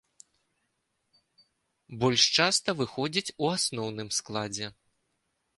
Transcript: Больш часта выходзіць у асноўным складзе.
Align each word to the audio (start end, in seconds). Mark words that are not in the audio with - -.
Больш 2.03 2.23
часта 2.37 2.69
выходзіць 2.79 3.33
у 3.45 3.55
асноўным 3.59 4.09
складзе. 4.23 4.67